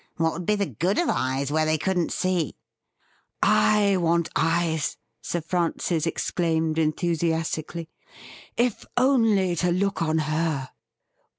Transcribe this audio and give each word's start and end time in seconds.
What 0.17 0.33
would 0.33 0.45
be 0.47 0.55
the 0.55 0.65
good 0.65 0.97
of 0.97 1.09
eyes 1.11 1.51
where 1.51 1.67
they 1.67 1.77
couldn't 1.77 2.11
see 2.11 2.55
.?'* 3.31 3.43
I 3.83 3.97
want 3.97 4.29
eyes,' 4.35 4.97
Sir 5.21 5.41
Francis 5.41 6.07
exclaimed 6.07 6.79
enthusiastically,' 6.79 7.87
if 8.57 8.83
only 8.97 9.55
to 9.57 9.69
look 9.71 10.01
on 10.01 10.17
her 10.17 10.71